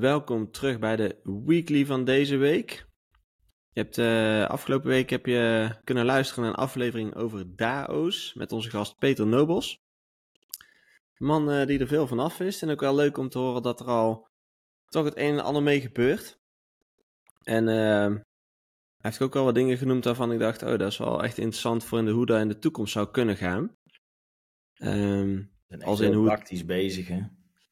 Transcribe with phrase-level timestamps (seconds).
[0.00, 2.86] welkom terug bij de weekly van deze week.
[3.72, 8.52] Je hebt, uh, afgelopen week heb je kunnen luisteren naar een aflevering over DAO's met
[8.52, 9.78] onze gast Peter Nobels.
[11.14, 13.38] Een man uh, die er veel van af is en ook wel leuk om te
[13.38, 14.28] horen dat er al
[14.88, 16.38] toch het een en ander mee gebeurt.
[17.42, 20.98] En uh, hij heeft ook al wat dingen genoemd waarvan ik dacht, oh dat is
[20.98, 23.74] wel echt interessant voor in de hoe dat in de toekomst zou kunnen gaan.
[24.82, 27.20] Um, als in hoe praktisch bezig hè?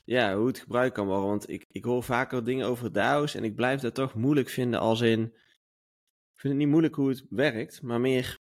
[0.09, 1.29] Ja, hoe het gebruikt kan worden.
[1.29, 4.81] Want ik, ik hoor vaker dingen over DAO's en ik blijf dat toch moeilijk vinden
[4.81, 5.23] als in...
[5.23, 8.39] Ik vind het niet moeilijk hoe het werkt, maar meer...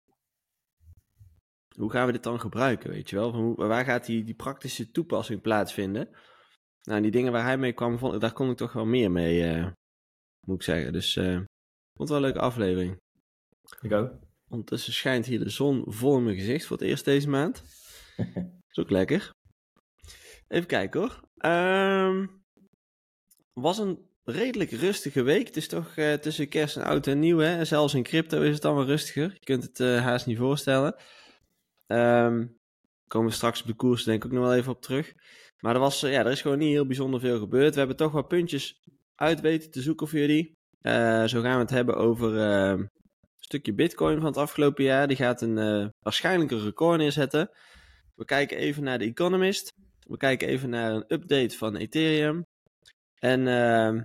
[1.76, 3.30] Hoe gaan we dit dan gebruiken, weet je wel?
[3.30, 6.08] Van hoe, waar gaat die, die praktische toepassing plaatsvinden?
[6.82, 9.56] Nou, die dingen waar hij mee kwam, vond, daar kon ik toch wel meer mee,
[9.56, 9.70] uh,
[10.46, 10.92] moet ik zeggen.
[10.92, 11.48] Dus uh, vond
[11.96, 12.96] het wel een leuke aflevering.
[13.80, 14.12] Ik ook.
[14.48, 17.62] Ondertussen schijnt hier de zon vol in mijn gezicht voor het eerst deze maand.
[18.70, 19.32] is ook lekker.
[20.48, 21.28] Even kijken hoor.
[21.46, 22.42] Um,
[23.52, 25.46] was een redelijk rustige week.
[25.46, 27.38] Het is toch uh, tussen kerst en oud en nieuw.
[27.38, 27.56] Hè?
[27.56, 29.30] En zelfs in crypto is het allemaal rustiger.
[29.32, 30.94] Je kunt het uh, haast niet voorstellen.
[31.86, 32.58] Um,
[33.06, 35.12] komen we straks op de koers denk ik ook nog wel even op terug.
[35.60, 37.72] Maar er, was, uh, ja, er is gewoon niet heel bijzonder veel gebeurd.
[37.72, 38.80] We hebben toch wat puntjes
[39.14, 40.56] uit weten te zoeken voor jullie.
[41.28, 42.88] zo gaan we het hebben over een
[43.38, 45.08] stukje bitcoin van het afgelopen jaar.
[45.08, 47.50] Die gaat een waarschijnlijk een record neerzetten.
[48.14, 49.72] We kijken even naar de Economist.
[50.10, 52.46] We kijken even naar een update van Ethereum.
[53.18, 54.02] En uh,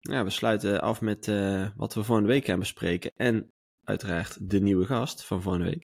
[0.00, 3.12] ja, we sluiten af met uh, wat we volgende week gaan bespreken.
[3.16, 3.52] En
[3.84, 5.86] uiteraard de nieuwe gast van volgende week.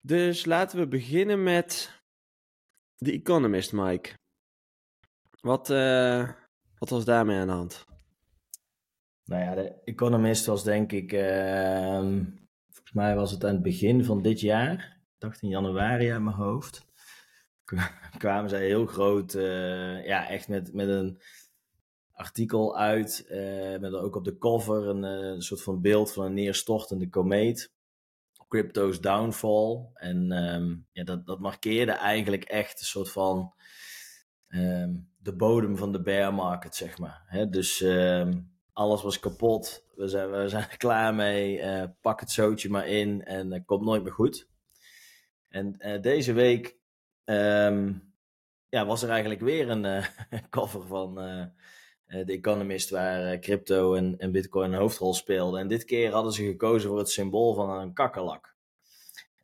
[0.00, 2.00] Dus laten we beginnen met
[2.96, 4.10] The Economist, Mike.
[5.40, 6.30] Wat, uh,
[6.78, 7.84] wat was daarmee aan de hand?
[9.24, 11.98] Nou ja, de Economist was denk ik, uh,
[12.70, 14.98] volgens mij was het aan het begin van dit jaar.
[15.14, 16.87] Ik dacht in januari aan mijn hoofd.
[18.18, 21.20] kwamen zij heel groot, uh, ja, echt met, met een
[22.12, 26.24] artikel uit, uh, met ook op de cover een, uh, een, soort van beeld van
[26.24, 27.72] een neerstortende komeet.
[28.48, 29.86] Crypto's downfall.
[29.94, 33.52] En um, ja, dat, dat markeerde eigenlijk echt een soort van
[34.48, 37.22] um, de bodem van de bear market, zeg maar.
[37.26, 37.48] Hè?
[37.48, 39.84] Dus um, alles was kapot.
[39.94, 41.60] We zijn, we zijn er klaar mee.
[42.00, 44.48] pak het zootje maar in en het komt nooit meer goed.
[45.48, 46.77] En deze week
[47.30, 48.12] Um,
[48.68, 50.06] ja, was er eigenlijk weer een uh,
[50.50, 51.44] cover van uh,
[52.06, 55.60] The Economist waar crypto en, en bitcoin een hoofdrol speelden.
[55.60, 58.56] En dit keer hadden ze gekozen voor het symbool van een kakkerlak.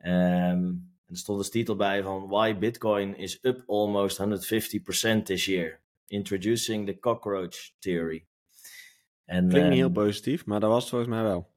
[0.03, 5.81] Um, er stond een titel bij van Why Bitcoin is up almost 150% this year.
[6.07, 8.27] Introducing the cockroach theory.
[9.25, 11.51] En, Klinkt niet heel positief, maar dat was het volgens mij wel.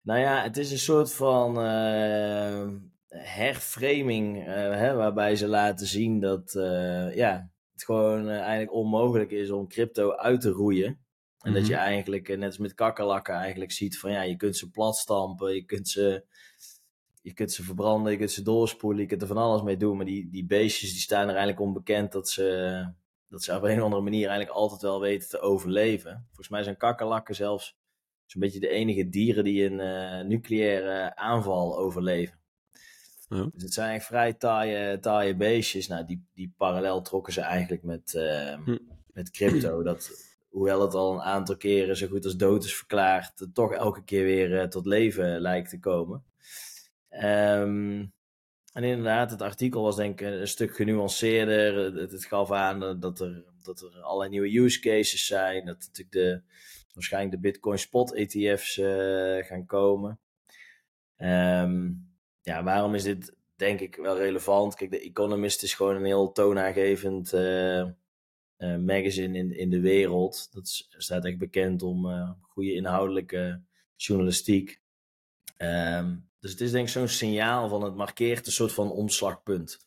[0.00, 2.68] Nou ja, het is een soort van uh,
[3.12, 9.30] herframing, uh, hè, waarbij ze laten zien dat uh, ja, het gewoon uh, eigenlijk onmogelijk
[9.30, 11.00] is om crypto uit te roeien.
[11.38, 11.82] En dat je mhm.
[11.82, 15.88] eigenlijk, net als met kakkerlakken, eigenlijk ziet van ja, je kunt ze platstampen, je kunt
[15.88, 16.24] ze,
[17.22, 19.96] je kunt ze verbranden, je kunt ze doorspoelen, je kunt er van alles mee doen.
[19.96, 22.86] Maar die, die beestjes die staan er eigenlijk onbekend dat ze,
[23.28, 26.24] dat ze op een of andere manier eigenlijk altijd wel weten te overleven.
[26.26, 27.76] Volgens mij zijn kakkerlakken zelfs
[28.26, 32.41] zo'n beetje de enige dieren die een nucleaire aanval overleven.
[33.32, 33.48] Ja.
[33.52, 35.88] Dus het zijn eigenlijk vrij taaie, taaie beestjes.
[35.88, 38.78] Nou, die, die parallel trokken ze eigenlijk met, uh, hm.
[39.12, 39.82] met crypto.
[39.92, 40.10] Dat,
[40.50, 44.04] hoewel het al een aantal keren zo goed als dood is verklaard, het toch elke
[44.04, 46.24] keer weer uh, tot leven lijkt te komen.
[47.10, 48.12] Um,
[48.72, 51.74] en inderdaad, het artikel was denk ik een stuk genuanceerder.
[51.76, 55.64] Het, het gaf aan dat er, dat er allerlei nieuwe use cases zijn.
[55.64, 56.42] Dat natuurlijk de,
[56.94, 60.18] waarschijnlijk de Bitcoin Spot ETF's uh, eh, gaan komen.
[61.16, 62.11] Um,
[62.42, 64.74] ja, waarom is dit denk ik wel relevant?
[64.74, 70.48] Kijk, de Economist is gewoon een heel toonaangevend uh, uh, magazine in, in de wereld.
[70.52, 73.60] Dat is, staat echt bekend om uh, goede inhoudelijke
[73.96, 74.80] journalistiek.
[75.58, 79.86] Um, dus het is denk ik zo'n signaal van het markeert een soort van omslagpunt.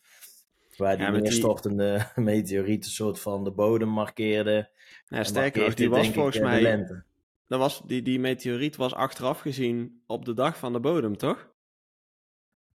[0.78, 2.24] Waar die ja, neerstortende die...
[2.34, 4.70] meteoriet een soort van de bodem markeerde.
[5.08, 6.88] Ja, sterker nog, die was volgens mij...
[7.48, 11.55] Dat was, die, die meteoriet was achteraf gezien op de dag van de bodem, toch?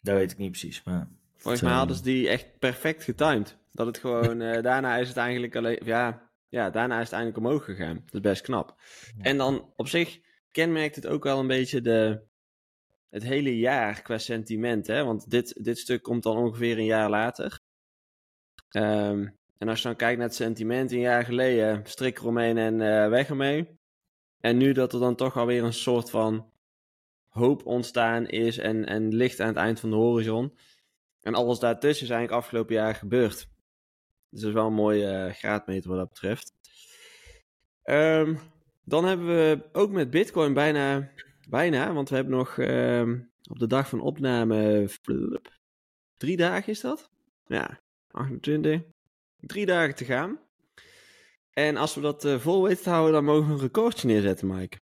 [0.01, 1.07] Dat weet ik niet precies, maar...
[1.37, 3.57] Volgens mij hadden ze die echt perfect getimed.
[3.71, 4.41] Dat het gewoon...
[4.41, 5.79] uh, daarna is het eigenlijk alleen...
[5.83, 7.95] Ja, ja, daarna is het eigenlijk omhoog gegaan.
[8.05, 8.81] Dat is best knap.
[9.17, 10.19] En dan op zich
[10.51, 12.21] kenmerkt het ook wel een beetje de,
[13.09, 14.87] het hele jaar qua sentiment.
[14.87, 15.03] Hè?
[15.03, 17.59] Want dit, dit stuk komt dan ongeveer een jaar later.
[18.71, 22.73] Um, en als je dan kijkt naar het sentiment een jaar geleden, strik eromheen en
[22.73, 23.77] uh, weg ermee.
[24.39, 26.48] En nu dat er dan toch alweer een soort van
[27.29, 30.57] hoop ontstaan is en, en licht aan het eind van de horizon.
[31.21, 33.49] En alles daartussen is eigenlijk afgelopen jaar gebeurd.
[34.29, 36.53] Dus dat is wel een mooie uh, graadmeter wat dat betreft.
[37.83, 38.35] Ehm,
[38.83, 41.11] dan hebben we ook met Bitcoin bijna,
[41.49, 44.89] bijna want we hebben nog ehm, op de dag van opname
[46.17, 47.09] drie dagen is dat?
[47.45, 47.79] Ja,
[48.11, 48.81] 28.
[49.39, 50.39] Drie dagen te gaan.
[51.53, 54.47] En als we dat uh, vol weten te houden, dan mogen we een recordje neerzetten,
[54.47, 54.79] Mike.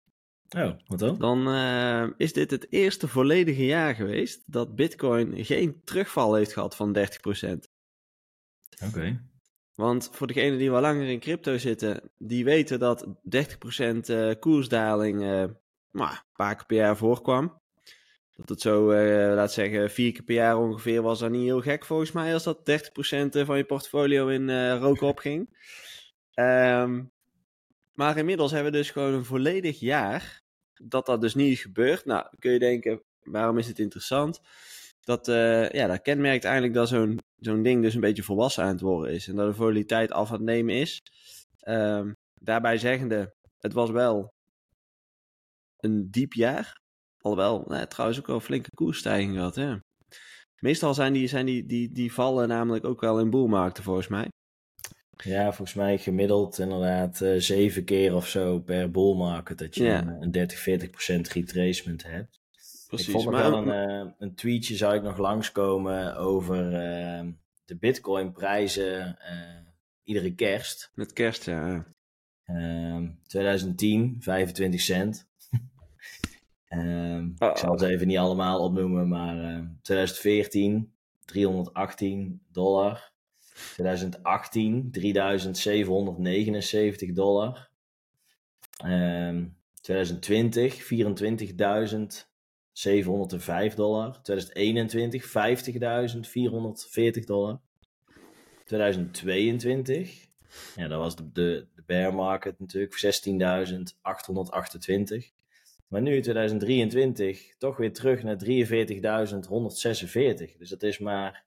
[0.56, 1.18] Oh, wat dan?
[1.18, 6.76] Dan uh, is dit het eerste volledige jaar geweest dat Bitcoin geen terugval heeft gehad
[6.76, 7.00] van 30%.
[7.00, 7.58] Oké.
[8.84, 9.20] Okay.
[9.74, 13.10] Want voor degenen die wel langer in crypto zitten, die weten dat 30%
[14.10, 15.44] uh, koersdaling uh,
[15.90, 17.60] nou, een paar keer per jaar voorkwam.
[18.36, 18.92] Dat het zo,
[19.34, 22.44] laat zeggen, vier keer per jaar ongeveer was dat niet heel gek volgens mij als
[22.44, 25.56] dat 30% van je portfolio in rook opging.
[26.34, 27.12] Um,
[27.98, 30.42] maar inmiddels hebben we dus gewoon een volledig jaar
[30.82, 32.04] dat dat dus niet gebeurd.
[32.04, 34.40] Nou, kun je denken, waarom is het interessant?
[35.00, 38.72] Dat, uh, ja, dat kenmerkt eigenlijk dat zo'n zo'n ding dus een beetje volwassen aan
[38.72, 39.28] het worden is.
[39.28, 41.00] En dat de volatiliteit af aan het nemen is.
[41.68, 44.32] Um, daarbij zeggende, het was wel
[45.76, 46.80] een diep jaar.
[47.20, 49.54] Alhoewel, nou, trouwens ook wel een flinke koersstijging gehad.
[49.54, 49.76] Hè?
[50.60, 54.28] Meestal zijn, die, zijn die, die, die vallen namelijk ook wel in boelmarkten volgens mij.
[55.24, 59.84] Ja, volgens mij gemiddeld inderdaad uh, zeven keer of zo per bull market dat je
[59.84, 60.16] ja.
[60.20, 62.40] een, 30, 40 procent retracement hebt.
[62.86, 63.06] Precies.
[63.06, 63.50] Ik vond nog maar...
[63.50, 67.32] wel een, uh, een tweetje zou ik nog langskomen over uh,
[67.64, 69.18] de bitcoin prijzen
[70.02, 70.90] iedere kerst.
[70.94, 71.86] Met kerst, ja.
[73.26, 75.28] 2010, 25 cent.
[76.68, 80.92] um, oh, ik zal ze even niet allemaal opnoemen, maar 2014,
[81.24, 83.12] 318 dollar.
[83.74, 87.70] 2018 3779 dollar.
[88.84, 94.22] Um, 2020 24.705 dollar.
[94.22, 95.24] 2021
[97.20, 97.60] 50.440 dollar.
[98.68, 100.26] 2022,
[100.76, 103.00] ja, dat was de, de, de bear market natuurlijk, 16.828.
[105.86, 108.48] Maar nu 2023 toch weer terug naar 43.146.
[110.58, 111.46] Dus dat is maar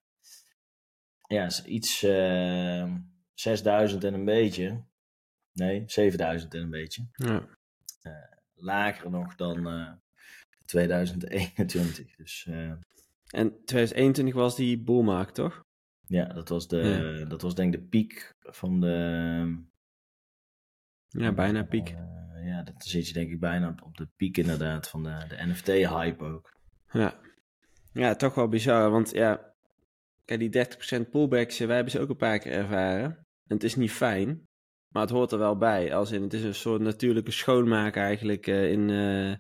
[1.32, 2.98] ja, iets uh, ehm,
[3.34, 4.84] 6000 en een beetje.
[5.54, 7.08] Nee, 7000 en een beetje.
[7.12, 7.48] Ja.
[8.04, 8.14] Uh,
[8.56, 9.92] lager nog dan uh,
[10.66, 12.16] 2021.
[12.16, 12.72] Dus, uh,
[13.28, 15.66] en 2021 was die boelmaak, toch?
[16.08, 16.78] Ja, dat was, de,
[17.20, 17.26] ja.
[17.26, 19.70] dat was denk ik de piek van de...
[21.08, 21.96] Ja, bijna piek.
[22.44, 26.24] ja, dat zit je denk ik bijna op de piek inderdaad van de, de NFT-hype
[26.24, 26.58] ook.
[26.92, 27.20] Ja.
[27.94, 29.51] ja, toch wel bizar, want ja,
[30.38, 30.68] Die
[31.06, 33.04] 30% pullbacks, wij hebben ze ook een paar keer ervaren.
[33.48, 34.48] En het is niet fijn,
[34.94, 35.94] maar het hoort er wel bij.
[35.96, 39.36] Als in, het is een soort natuurlijke schoonmaak eigenlijk uh, in, uh,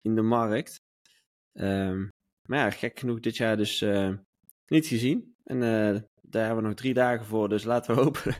[0.00, 0.80] in de markt.
[1.52, 2.08] Um,
[2.48, 4.14] maar ja, gek genoeg dit jaar dus uh,
[4.66, 5.34] niet gezien.
[5.44, 5.60] En
[6.22, 7.48] daar hebben we nog drie dagen voor.
[7.48, 8.34] Dus laten we hopen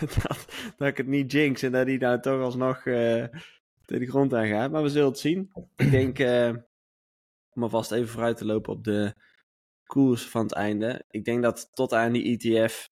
[0.00, 4.34] dat, dat ik het niet jinx en dat die nou toch alsnog tegen de grond
[4.34, 4.70] aan gaat.
[4.70, 5.50] Maar we zullen het zien.
[5.76, 6.18] Ik denk,
[7.50, 9.14] om alvast even vooruit te lopen op de
[9.86, 11.04] koers van het einde.
[11.10, 12.88] Ik denk dat tot aan die ETF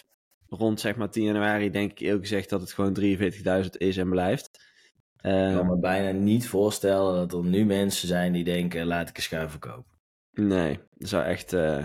[0.48, 2.98] rond zeg maar 10 januari denk ik eerlijk gezegd dat het gewoon
[3.64, 4.62] 43.000 is en blijft.
[5.16, 9.08] Ik kan me ehm, bijna niet voorstellen dat er nu mensen zijn die denken laat
[9.08, 9.92] ik een schuif verkopen.
[10.32, 11.84] Nee, dat zou echt uh,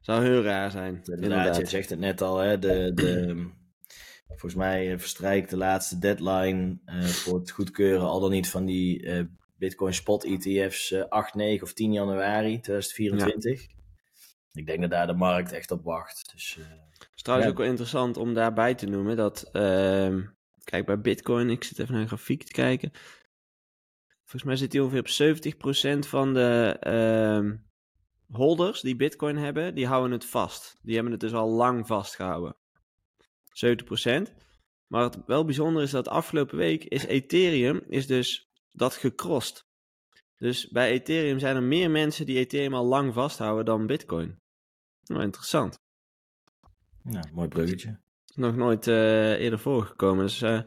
[0.00, 1.00] zou heel raar zijn.
[1.04, 3.46] Inderdaad, je zegt het net al, hè, de, de,
[4.28, 9.08] volgens mij verstrijkt de laatste deadline uh, voor het goedkeuren al dan niet van die
[9.58, 13.60] Bitcoin spot ETF's 8, 9 of 10 januari 2024.
[13.60, 13.75] Ja.
[14.56, 16.30] Ik denk dat daar de markt echt op wacht.
[16.32, 16.64] Dus, uh,
[16.98, 20.16] het is trouwens ook wel interessant om daarbij te noemen dat, uh,
[20.64, 22.90] kijk bij Bitcoin, ik zit even naar een grafiek te kijken.
[24.18, 27.52] Volgens mij zit hij ongeveer op 70% van de uh,
[28.36, 30.78] holders die Bitcoin hebben, die houden het vast.
[30.82, 32.56] Die hebben het dus al lang vastgehouden.
[33.48, 34.32] 70%.
[34.86, 39.66] Maar het wel bijzonder is dat afgelopen week is Ethereum is dus dat gecrossed.
[40.36, 44.40] Dus bij Ethereum zijn er meer mensen die Ethereum al lang vasthouden dan Bitcoin.
[45.06, 45.78] Nou, interessant.
[47.02, 48.00] Ja, mooi bruggetje.
[48.34, 50.24] Nog nooit uh, eerder voorgekomen.
[50.24, 50.62] Dus uh,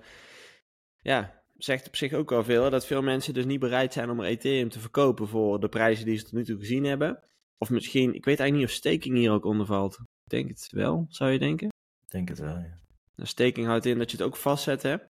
[0.97, 2.69] ja, zegt op zich ook wel veel.
[2.69, 6.05] dat veel mensen dus niet bereid zijn om er Ethereum te verkopen voor de prijzen
[6.05, 7.23] die ze tot nu toe gezien hebben.
[7.57, 9.93] Of misschien, ik weet eigenlijk niet of staking hier ook onder valt.
[9.99, 11.67] Ik denk het wel, zou je denken?
[12.01, 12.79] Ik denk het wel, ja.
[13.15, 15.07] De staking houdt in dat je het ook vastzet hebt.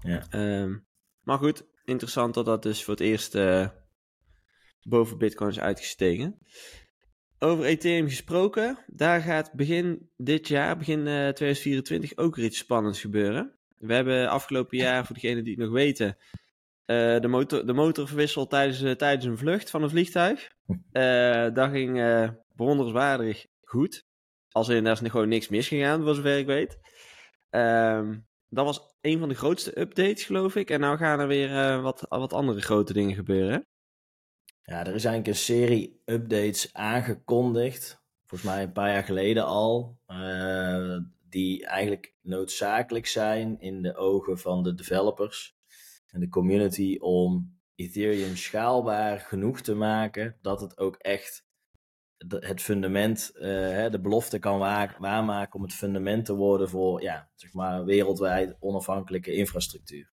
[0.00, 0.26] Ja.
[0.62, 0.86] Um,
[1.20, 3.68] maar goed, interessant dat dat dus voor het eerst uh,
[4.82, 6.38] boven Bitcoin is uitgestegen.
[7.42, 13.00] Over Ethereum gesproken, daar gaat begin dit jaar, begin uh, 2024, ook weer iets spannends
[13.00, 13.52] gebeuren.
[13.78, 16.16] We hebben afgelopen jaar, voor degenen die het nog weten,
[16.86, 20.48] uh, de, motor, de motor verwisseld tijdens, uh, tijdens een vlucht van een vliegtuig.
[21.54, 21.92] Dat ging
[22.54, 24.04] bewonderenswaardig goed.
[24.50, 26.78] Als in, daar is gewoon niks misgegaan, voor zover ik weet.
[27.50, 30.70] Um, dat was een van de grootste updates, geloof ik.
[30.70, 33.66] En nou gaan er weer wat, wat andere grote dingen gebeuren.
[34.62, 38.02] Ja, er is eigenlijk een serie updates aangekondigd.
[38.26, 39.98] Volgens mij een paar jaar geleden al.
[40.08, 40.98] Uh,
[41.28, 45.56] die eigenlijk noodzakelijk zijn in de ogen van de developers
[46.06, 51.48] en de community om Ethereum schaalbaar genoeg te maken dat het ook echt
[52.26, 53.40] het fundament, uh,
[53.90, 54.58] de belofte kan
[54.98, 60.12] waarmaken om het fundament te worden voor ja, zeg maar wereldwijd onafhankelijke infrastructuur.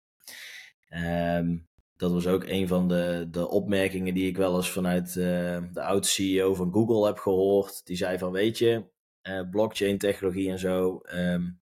[0.89, 1.69] Um,
[2.01, 5.15] dat was ook een van de, de opmerkingen die ik wel eens vanuit uh,
[5.73, 7.85] de oud-CEO van Google heb gehoord.
[7.85, 8.83] Die zei van, weet je,
[9.23, 11.61] uh, blockchain technologie en zo, um,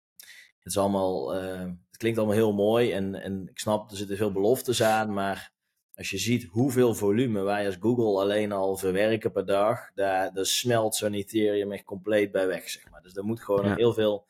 [0.58, 4.31] het is allemaal, het klinkt allemaal heel mooi en, en ik snap, er zitten veel
[4.31, 5.53] beloftes aan, maar
[5.93, 10.46] als je ziet hoeveel volume wij als Google alleen al verwerken per dag, daar, daar
[10.46, 13.01] smelt zo'n Ethereum echt compleet bij weg, zeg maar.
[13.01, 14.25] Dus er moet gewoon heel veel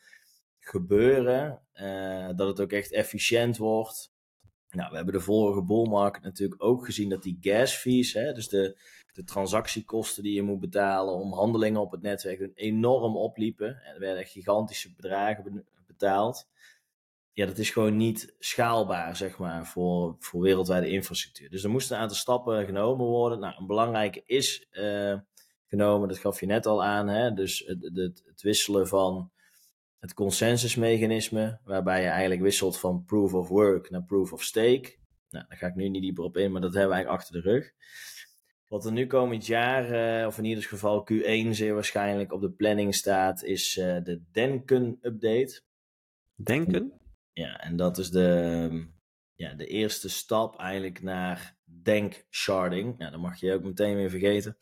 [0.59, 1.61] gebeuren,
[2.35, 4.11] dat het ook echt efficiënt wordt.
[4.71, 8.33] Nou, we hebben de vorige bull market natuurlijk ook gezien dat die gas fees, hè,
[8.33, 8.77] dus de,
[9.13, 13.83] de transactiekosten die je moet betalen om handelingen op het netwerk, enorm opliepen.
[13.83, 16.47] En er werden gigantische bedragen betaald
[17.39, 21.49] ja, dat is gewoon niet schaalbaar, zeg maar, voor, voor wereldwijde infrastructuur.
[21.49, 23.39] Dus er moesten een aantal stappen genomen worden.
[23.39, 25.17] Nou, een belangrijke is uh,
[25.67, 27.33] genomen, dat gaf je net al aan, hè?
[27.33, 29.31] dus het, het wisselen van
[29.99, 34.97] het consensusmechanisme, waarbij je eigenlijk wisselt van proof of work naar proof of stake.
[35.29, 37.41] Nou, daar ga ik nu niet dieper op in, maar dat hebben we eigenlijk achter
[37.41, 37.71] de rug.
[38.67, 42.51] Wat er nu komend jaar, uh, of in ieder geval Q1 zeer waarschijnlijk op de
[42.51, 45.61] planning staat, is uh, de Denken-update.
[46.35, 46.93] Denken?
[47.33, 48.87] Ja, en dat is de,
[49.35, 52.95] ja, de eerste stap eigenlijk naar denksharding.
[52.97, 54.57] Ja, dat mag je ook meteen weer vergeten.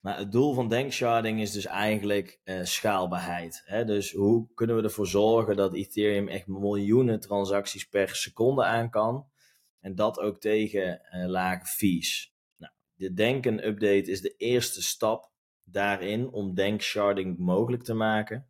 [0.00, 3.62] Maar het doel van denksharding is dus eigenlijk uh, schaalbaarheid.
[3.64, 3.84] Hè?
[3.84, 9.26] Dus hoe kunnen we ervoor zorgen dat Ethereum echt miljoenen transacties per seconde aan kan?
[9.80, 12.34] En dat ook tegen uh, lage fees.
[12.56, 15.30] Nou, de Denken update is de eerste stap
[15.64, 18.46] daarin om denksharding mogelijk te maken.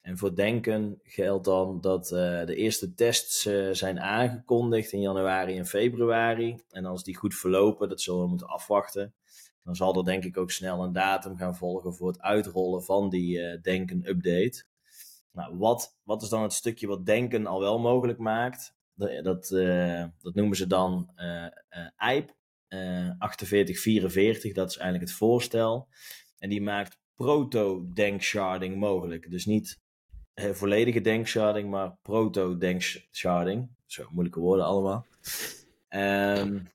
[0.00, 3.40] En voor Denken geldt dan dat uh, de eerste tests
[3.72, 6.62] zijn aangekondigd in januari en februari.
[6.70, 9.14] En als die goed verlopen, dat zullen we moeten afwachten.
[9.64, 13.08] Dan zal er denk ik ook snel een datum gaan volgen voor het uitrollen van
[13.10, 14.64] die uh, Denken-update.
[15.32, 18.74] Nou, wat, wat is dan het stukje wat Denken al wel mogelijk maakt?
[18.94, 19.48] Dat, dat,
[20.20, 21.10] dat noemen ze dan
[21.96, 22.34] EIP
[22.68, 25.88] 4844, dat is eigenlijk het voorstel.
[26.38, 29.30] En die maakt proto-denksharding mogelijk.
[29.30, 29.80] Dus niet
[30.34, 33.68] eh, volledige denksharding, maar proto-denksharding.
[33.86, 35.06] Zo, moeilijke woorden allemaal.
[35.88, 36.68] Um,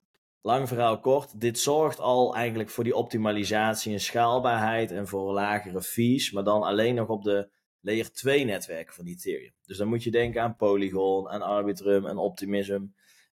[0.45, 1.39] lang verhaal kort.
[1.39, 6.63] Dit zorgt al eigenlijk voor die optimalisatie en schaalbaarheid en voor lagere fees, maar dan
[6.63, 7.49] alleen nog op de
[7.79, 9.53] layer 2 netwerken van Ethereum.
[9.65, 12.85] Dus dan moet je denken aan Polygon, aan Arbitrum en Optimism.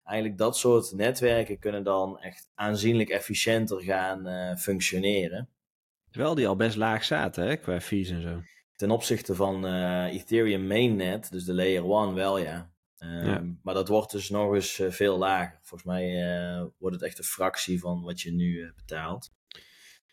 [0.04, 5.48] Eigenlijk dat soort netwerken kunnen dan echt aanzienlijk efficiënter gaan uh, functioneren.
[6.10, 8.40] Terwijl die al best laag zaten hè, qua fees en zo
[8.82, 12.71] ten opzichte van uh, Ethereum mainnet, dus de layer 1 wel ja.
[13.02, 13.42] Um, ja.
[13.62, 15.58] Maar dat wordt dus nog eens uh, veel lager.
[15.62, 19.30] Volgens mij uh, wordt het echt een fractie van wat je nu betaalt.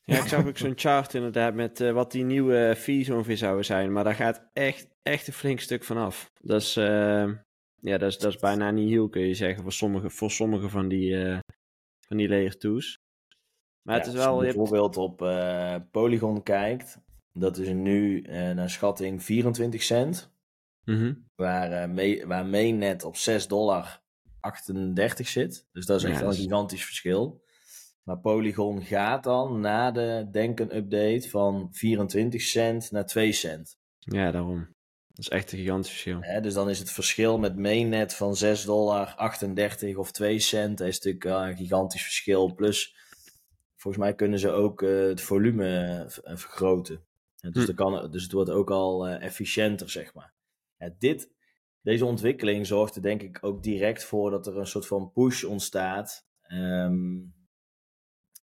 [0.04, 3.92] Ja, ik zag ook zo'n chart inderdaad met wat die nieuwe fees ongeveer zouden zijn.
[3.92, 6.32] Maar daar gaat echt, echt een flink stuk vanaf.
[6.42, 10.10] Dat is, ja, dat is, dat is bijna niet heel, kun je zeggen, voor sommige,
[10.10, 11.40] voor sommige van die,
[12.08, 13.00] van die layer 2's.
[13.82, 14.36] Maar ja, het is wel...
[14.36, 15.18] Als je bijvoorbeeld op
[15.92, 17.00] Polygon kijkt,
[17.34, 18.22] dat is nu
[18.54, 20.32] naar schatting 24 cent.
[20.90, 24.02] Mm waar, uh, mee, waar mainnet op 6 dollar
[24.40, 25.68] 38 zit.
[25.72, 27.44] Dus dat is echt ja, een gigantisch verschil.
[28.04, 33.78] Maar Polygon gaat dan na de Denken-update van 24 cent naar 2 cent.
[34.00, 34.58] Ja, daarom.
[35.08, 36.42] Dat is echt een gigantisch verschil.
[36.42, 40.78] Dus dan is het verschil met mainnet van 6 dollar 38 of 2 cent.
[40.78, 42.54] Dat is natuurlijk uh, een gigantisch verschil.
[42.54, 42.96] Plus,
[43.76, 47.08] volgens mij kunnen ze ook uh, het volume vergroten
[47.42, 47.74] dus, hm.
[47.74, 50.34] kan, dus het wordt ook al efficiënter, zeg maar.
[50.80, 51.32] Ja, dit,
[51.82, 55.44] deze ontwikkeling zorgt er denk ik ook direct voor dat er een soort van push
[55.44, 57.34] ontstaat um,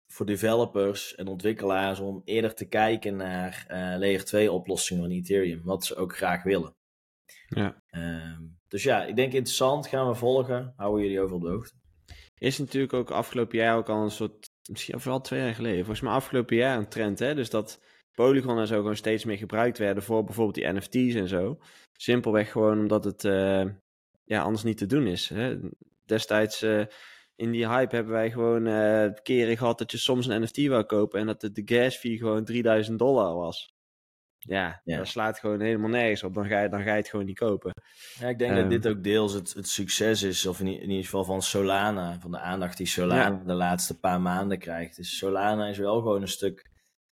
[0.07, 5.61] voor developers en ontwikkelaars om eerder te kijken naar uh, layer 2 oplossingen van Ethereum,
[5.63, 6.75] wat ze ook graag willen.
[7.47, 7.83] Ja.
[7.91, 11.73] Um, dus ja, ik denk interessant, gaan we volgen, houden jullie over op de hoogte.
[12.37, 16.01] Is natuurlijk ook afgelopen jaar ook al een soort, misschien vooral twee jaar geleden, volgens
[16.01, 17.35] mij afgelopen jaar een trend, hè?
[17.35, 17.79] Dus dat
[18.13, 21.59] Polygon en zo gewoon steeds meer gebruikt werden voor bijvoorbeeld die NFT's en zo.
[22.01, 23.65] Simpelweg gewoon omdat het uh,
[24.23, 25.29] ja, anders niet te doen is.
[25.29, 25.57] Hè?
[26.05, 26.85] Destijds uh,
[27.35, 30.83] in die hype hebben wij gewoon uh, keren gehad dat je soms een NFT wou
[30.83, 33.73] kopen en dat de, de gas fee gewoon 3000 dollar was.
[34.37, 34.97] ja, Ja.
[34.97, 36.33] dat slaat gewoon helemaal nergens op.
[36.33, 37.73] Dan ga je, dan ga je het gewoon niet kopen.
[38.19, 38.61] Ja, ik denk Ehm.
[38.61, 42.19] dat dit ook deels het, het succes is, of in, in ieder geval van Solana,
[42.19, 44.95] van de aandacht die Solana de laatste paar maanden krijgt.
[44.95, 46.69] Dus Solana is wel gewoon een stuk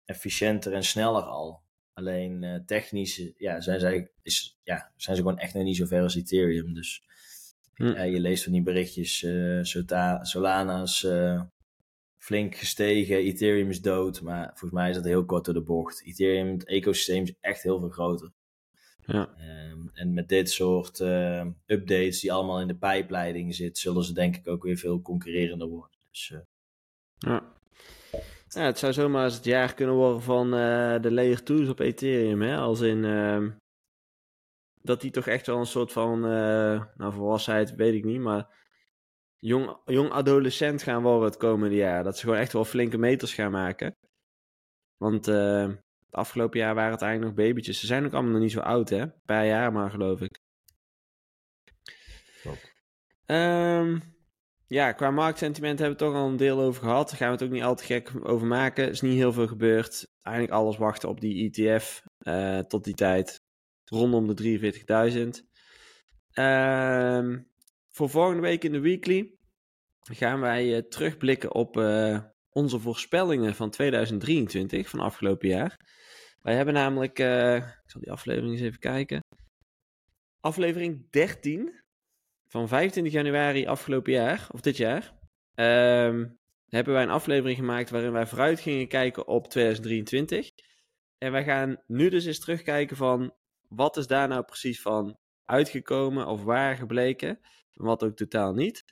[0.04, 1.62] efficiënter en sneller al.
[1.92, 5.87] Alleen eh, technisch ja, zijn, zij, is, ja, zijn ze gewoon echt nog niet zo
[5.87, 6.75] ver als Ethereum.
[6.75, 7.02] Dus
[7.75, 7.84] Hm.
[7.87, 11.42] ja, je leest van die berichtjes, eh, Sota- Solana is eh,
[12.18, 14.20] flink gestegen, Ethereum is dood.
[14.22, 16.02] Maar volgens mij is dat heel kort door de bocht.
[16.04, 18.32] Ethereum, het ecosysteem is echt heel veel groter.
[19.06, 19.34] Ja.
[19.37, 24.12] Ehm, en met dit soort eh, updates die allemaal in de pijpleiding zitten, zullen ze
[24.12, 25.99] denk ik ook weer veel concurrerender worden.
[26.11, 26.38] Dus eh,
[27.18, 27.52] Ja.
[28.54, 31.78] Ja, het zou zomaar eens het jaar kunnen worden van eh, de layer 2's op
[31.78, 32.42] Ethereum.
[32.42, 32.56] Hè?
[32.56, 33.50] Als in ehm,
[34.82, 38.49] dat die toch echt wel een soort van, eh nou volwassenheid weet ik niet, maar
[39.38, 42.04] jong, jong adolescent gaan worden het komende jaar.
[42.04, 43.97] Dat ze gewoon echt wel flinke meters gaan maken.
[44.97, 45.68] Want eh,
[46.06, 47.80] het afgelopen jaar waren het eigenlijk nog babytjes.
[47.80, 50.38] Ze zijn ook allemaal nog niet zo oud hè, een paar jaar maar geloof ik.
[52.42, 52.73] Klopt.
[53.26, 53.99] Ehm,
[54.72, 57.08] ja, qua marktsentiment hebben we het toch al een deel over gehad.
[57.08, 58.84] Daar gaan we het ook niet al te gek over maken.
[58.84, 60.06] Er is niet heel veel gebeurd.
[60.22, 63.42] Eigenlijk alles wachten op die ETF eh, tot die tijd.
[63.84, 65.46] Rondom de 43.000.
[66.30, 67.40] Ehm,
[67.90, 69.34] voor volgende week in de weekly
[70.00, 72.18] gaan wij eh, terugblikken op eh,
[72.50, 75.76] onze voorspellingen van 2023 van afgelopen jaar.
[76.40, 79.20] Wij hebben namelijk, ik zal die aflevering eens even kijken.
[80.40, 81.81] Aflevering 13
[82.52, 85.12] van 25 januari afgelopen jaar, of dit jaar,
[85.54, 86.26] ehm,
[86.68, 90.50] hebben wij een aflevering gemaakt waarin wij vooruit gingen kijken op 2023.
[91.18, 93.35] En wij gaan nu dus eens terugkijken van
[93.68, 97.28] wat is daar nou precies van uitgekomen of waar gebleken,
[97.75, 98.85] en wat ook totaal niet.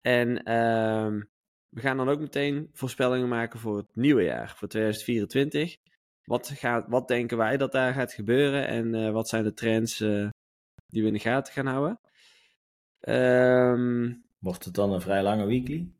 [0.00, 1.22] En ehm,
[1.68, 5.76] we gaan dan ook meteen voorspellingen maken voor het nieuwe jaar, voor 2024.
[6.24, 10.00] Wat, gaat, wat denken wij dat daar gaat gebeuren en eh, wat zijn de trends
[10.00, 10.28] eh,
[10.86, 12.00] die we in de gaten gaan houden?
[13.04, 15.92] Ehm, wordt het dan een vrij lange weekly?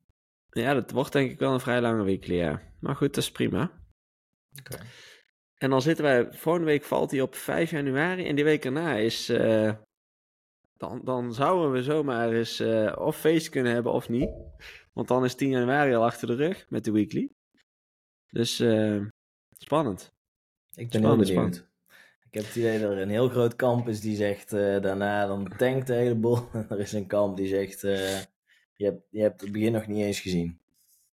[0.51, 2.63] ja, dat wordt denk ik wel een vrij lange weekly, ja.
[2.81, 3.71] Maar goed, dat is prima.
[4.59, 4.79] Oké.
[5.55, 8.97] En dan zitten wij, volgende week valt hij op 5 januari en die week erna
[8.97, 9.75] is, eh,
[10.77, 14.31] dan, dan zouden we zomaar eens eh, of feest kunnen hebben of niet.
[14.93, 17.31] Want dan is 10 januari al achter de rug met de weekly.
[18.31, 19.01] Dus eh,
[19.59, 20.13] spannend.
[20.75, 21.67] Ik ben Spannend, heel benieuwd.
[22.35, 25.27] Ik heb het idee dat er een heel groot kamp is die zegt eh, daarna
[25.27, 26.39] dan tankt de hele boel.
[26.53, 28.21] En er is een kamp die zegt eh,
[28.75, 30.59] je, hebt, je hebt het begin nog niet eens gezien.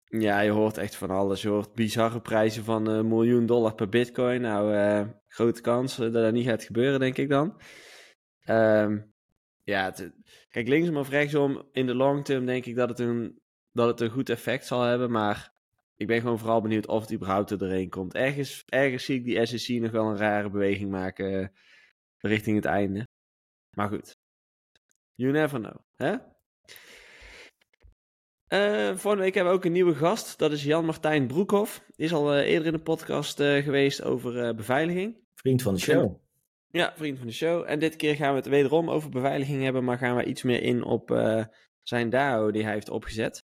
[0.09, 1.41] Ja, je hoort echt van alles.
[1.41, 4.41] Je hoort bizarre prijzen van een miljoen dollar per bitcoin.
[4.41, 7.61] Nou, eh, grote kans eh, dat dat niet gaat gebeuren, denk ik dan.
[8.41, 8.99] Ehm,
[9.63, 9.93] ja,
[10.49, 13.39] kijk, linksom of rechtsom, in de long term denk ik dat het, een,
[13.71, 15.11] dat het een goed effect zal hebben.
[15.11, 15.53] Maar
[15.97, 18.13] ik ben gewoon vooral benieuwd of het überhaupt er doorheen komt.
[18.13, 21.47] Ergens, ergens zie ik die SEC nog wel een rare beweging maken eh,
[22.17, 23.07] richting het einde.
[23.69, 24.17] Maar goed.
[25.13, 26.15] You never know, hè?
[28.47, 30.37] Eh, volgende week hebben we ook een nieuwe gast.
[30.37, 31.85] Dat is Jan-Martijn Broekhoff.
[31.95, 35.17] Is al eh, eerder in de podcast geweest over beveiliging.
[35.33, 36.23] Vriend van de show.
[36.67, 37.63] Ja, vriend van de show.
[37.67, 40.61] En dit keer gaan we het wederom over beveiliging hebben, maar gaan we iets meer
[40.61, 41.09] in op
[41.81, 43.43] zijn DAO die hij heeft opgezet.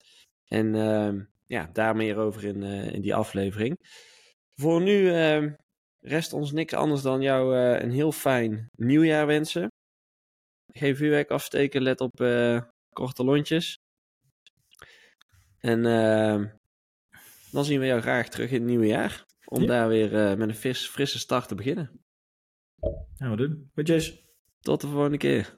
[0.48, 3.76] En ehm, ja, daar meer over in, eh, in die aflevering.
[4.62, 5.54] Voor nu ehm,
[6.00, 9.68] rest ons niks anders dan jou eh, een heel fijn nieuwjaar wensen.
[10.74, 13.78] Geen vuurwerk afsteken, let op eh, korte lontjes.
[15.60, 16.48] En ehm,
[17.52, 19.26] dan zien we jou graag terug in het nieuwe jaar.
[19.46, 19.68] Om Ja.
[19.68, 22.00] daar weer met een fris, frisse start te beginnen.
[23.16, 23.70] Gaan we doen.
[23.74, 24.24] Goedjes.
[24.60, 25.58] Tot de volgende keer.